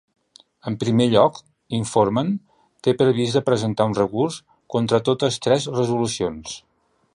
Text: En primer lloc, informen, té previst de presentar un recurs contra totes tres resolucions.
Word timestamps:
En 0.69 0.77
primer 0.83 1.05
lloc, 1.11 1.35
informen, 1.79 2.31
té 2.87 2.95
previst 3.03 3.37
de 3.39 3.43
presentar 3.51 3.87
un 3.91 3.95
recurs 3.99 4.41
contra 4.77 5.03
totes 5.11 5.41
tres 5.47 5.71
resolucions. 5.79 6.61